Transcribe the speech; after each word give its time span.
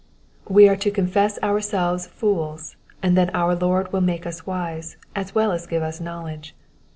We 0.49 0.67
are 0.67 0.75
to 0.77 0.89
confess 0.89 1.37
ourselves 1.43 2.07
fools, 2.07 2.75
and 3.03 3.15
then 3.15 3.29
our 3.35 3.53
Lord 3.53 3.93
will 3.93 4.01
make 4.01 4.25
us 4.25 4.47
wise, 4.47 4.97
as 5.15 5.35
well 5.35 5.51
as 5.51 5.67
give 5.67 5.83
us 5.83 6.01
knowledge. 6.01 6.55